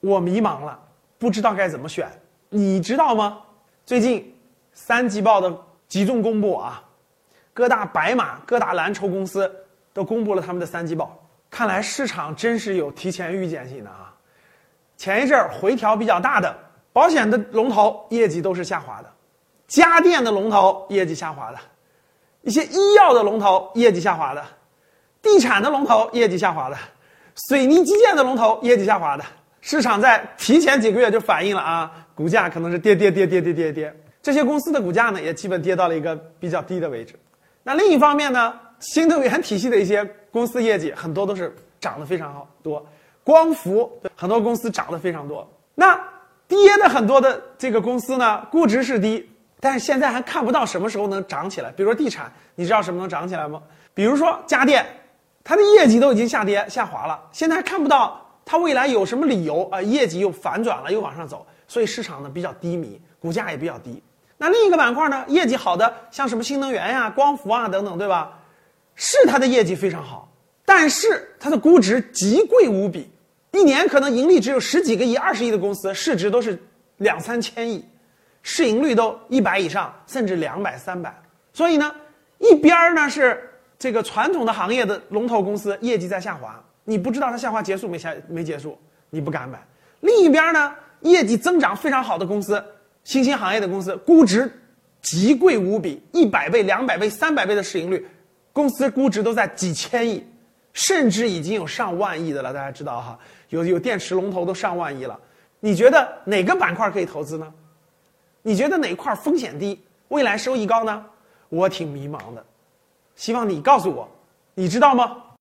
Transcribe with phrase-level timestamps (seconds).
[0.00, 0.78] 我迷茫了，
[1.18, 2.08] 不知道该怎么选，
[2.48, 3.38] 你知道吗？
[3.84, 4.34] 最近
[4.72, 5.52] 三季报的
[5.88, 6.82] 集中公布啊，
[7.52, 9.50] 各大白马、各大蓝筹公司
[9.92, 11.18] 都公布了他们的三季报，
[11.50, 14.14] 看来市场真是有提前预见性的啊。
[14.96, 16.56] 前一阵儿回调比较大的
[16.92, 19.12] 保险的龙头业绩都是下滑的，
[19.66, 21.58] 家电的龙头业绩下滑的，
[22.42, 24.44] 一些医药的龙头业绩下滑的，
[25.20, 26.76] 地产的龙头业绩下滑的，
[27.48, 29.24] 水泥基建的龙头业绩下滑的。
[29.70, 37.14] 市场在提前几个月就反映了啊，股价可能是跌跌跌跌跌跌跌，这些公司的股价呢也基本跌到了一个比较低的位置。
[37.62, 42.82] 那另一方面呢，新能源体系的一些公司业绩很多都是涨得非常好多，
[43.22, 45.46] 光伏很多公司涨得非常多。
[45.74, 46.00] 那
[46.46, 49.28] 跌的很多的这个公司呢，估值是低，
[49.60, 51.70] 但是现在还看不到什么时候能涨起来。
[51.72, 53.62] 比如说地产，你知道什么能涨起来吗？
[53.92, 54.86] 比如说家电，
[55.44, 58.24] 它的业绩都已经下跌下滑了，现在还看不到。
[58.50, 59.82] 它未来有什么理由啊？
[59.82, 64.02] 业绩又反转了，又往上走，所以市场呢比较低迷，股价也比较低。
[64.38, 68.38] 那另一个板块呢，业绩好的，像什么新能源呀、光伏啊等等，对吧？
[68.94, 70.32] 是它的业绩非常好，
[70.64, 73.10] 但是它的估值极贵无比，
[73.52, 76.58] 一年可能盈利只有十几个亿、二十亿的公司，市值都是
[76.96, 77.84] 两三千亿，
[78.42, 81.14] 市盈率都一百以上，甚至两百、三百。
[81.52, 81.94] 所以呢，
[82.38, 83.46] 一边呢是
[83.78, 86.58] 这个传统的行业的龙头公司业绩在下滑。
[86.88, 88.78] 你不知道它下滑结束没下没结束，
[89.10, 89.62] 你不敢买。
[90.00, 92.64] 另一边呢，业绩增长非常好的公司，
[93.04, 94.50] 新兴行业的公司，估值
[95.02, 98.08] 极贵无比，一百倍、两百倍、三百倍的市盈率，
[98.54, 100.26] 公司估值都在几千亿，
[100.72, 102.54] 甚至已经有上万亿的了。
[102.54, 103.18] 大家知道哈，
[103.50, 105.20] 有有电池龙头都上万亿了。
[105.60, 107.52] 你觉得哪个板块可以投资呢？
[108.40, 109.78] 你觉得哪块风险低，
[110.08, 111.04] 未来收益高呢？
[111.50, 112.42] 我挺迷茫的，
[113.14, 114.08] 希望你告诉我，
[114.54, 115.24] 你知道吗？